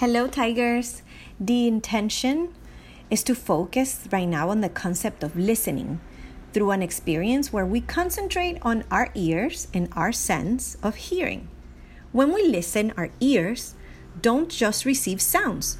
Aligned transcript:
Hello, 0.00 0.26
Tigers. 0.26 1.00
The 1.40 1.66
intention 1.66 2.52
is 3.08 3.22
to 3.22 3.34
focus 3.34 4.06
right 4.12 4.28
now 4.28 4.50
on 4.50 4.60
the 4.60 4.68
concept 4.68 5.22
of 5.22 5.34
listening 5.34 6.00
through 6.52 6.72
an 6.72 6.82
experience 6.82 7.50
where 7.50 7.64
we 7.64 7.80
concentrate 7.80 8.58
on 8.60 8.84
our 8.90 9.08
ears 9.14 9.68
and 9.72 9.88
our 9.92 10.12
sense 10.12 10.76
of 10.82 10.96
hearing. 10.96 11.48
When 12.12 12.34
we 12.34 12.46
listen, 12.46 12.92
our 12.98 13.08
ears 13.20 13.74
don't 14.20 14.50
just 14.50 14.84
receive 14.84 15.22
sounds, 15.22 15.78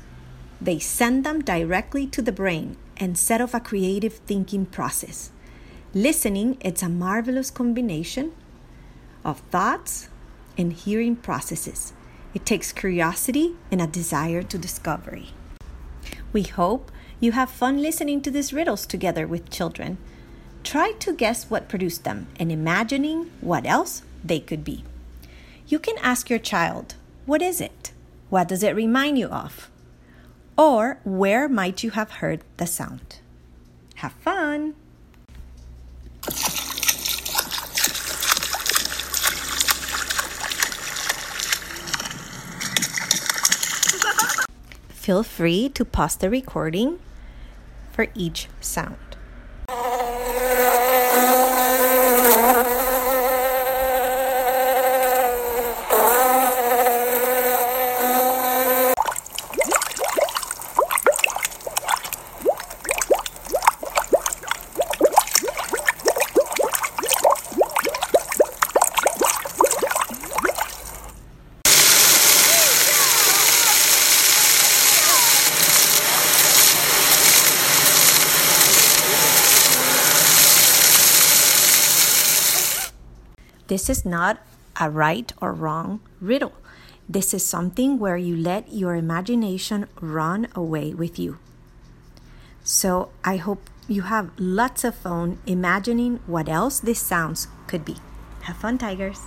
they 0.62 0.79
send 0.79 1.23
them 1.23 1.43
directly 1.43 2.07
to 2.07 2.23
the 2.23 2.33
brain 2.33 2.79
and 2.96 3.19
set 3.19 3.43
off 3.43 3.53
a 3.53 3.61
creative 3.61 4.14
thinking 4.14 4.64
process. 4.64 5.30
Listening, 5.93 6.57
it's 6.62 6.83
a 6.83 6.89
marvelous 6.89 7.51
combination 7.51 8.33
of 9.27 9.41
thoughts 9.51 10.09
and 10.57 10.73
hearing 10.73 11.17
processes. 11.17 11.93
It 12.34 12.45
takes 12.45 12.72
curiosity 12.72 13.54
and 13.70 13.80
a 13.80 13.86
desire 13.86 14.42
to 14.42 14.59
discovery. 14.59 15.30
We 16.32 16.42
hope 16.42 16.91
you 17.18 17.32
have 17.32 17.51
fun 17.51 17.80
listening 17.80 18.20
to 18.23 18.30
these 18.30 18.52
riddles 18.52 18.87
together 18.87 19.27
with 19.27 19.51
children. 19.51 19.98
Try 20.65 20.92
to 20.98 21.15
guess 21.15 21.48
what 21.48 21.68
produced 21.68 22.04
them 22.04 22.27
and 22.38 22.52
imagining 22.52 23.30
what 23.41 23.66
else 23.66 24.02
they 24.23 24.41
could 24.41 24.65
be. 24.65 24.84
You 25.66 25.78
can 25.78 25.96
ask 25.98 26.28
your 26.28 26.38
child, 26.38 26.95
What 27.24 27.42
is 27.42 27.60
it? 27.60 27.92
What 28.29 28.48
does 28.48 28.62
it 28.62 28.77
remind 28.77 29.18
you 29.18 29.29
of? 29.29 29.70
Or 30.59 30.98
where 31.04 31.48
might 31.48 31.82
you 31.82 31.90
have 31.90 32.10
heard 32.20 32.43
the 32.56 32.66
sound? 32.66 33.20
Have 33.96 34.12
fun! 34.12 34.74
Feel 45.06 45.23
free 45.23 45.69
to 45.69 45.84
pause 45.84 46.16
the 46.16 46.28
recording 46.28 46.98
for 47.93 48.09
each 48.16 48.49
sound. 48.60 49.05
This 83.66 83.91
is 83.91 84.04
not 84.04 84.38
a 84.81 84.91
right 84.91 85.32
or 85.41 85.53
wrong 85.53 86.00
riddle. 86.20 86.53
This 87.09 87.32
is 87.32 87.44
something 87.47 87.98
where 87.98 88.16
you 88.16 88.36
let 88.36 88.72
your 88.72 88.97
imagination 88.97 89.86
run 90.00 90.48
away 90.54 90.92
with 90.94 91.19
you. 91.19 91.38
So 92.64 93.10
I 93.25 93.37
hope 93.37 93.70
you 93.88 94.03
have 94.03 94.31
lots 94.38 94.82
of 94.82 94.97
fun 94.97 95.38
imagining 95.47 96.19
what 96.26 96.48
else 96.48 96.81
these 96.81 97.00
sounds 97.00 97.47
could 97.69 97.84
be. 97.84 97.97
Have 98.42 98.56
fun, 98.56 98.78
tigers! 98.78 99.20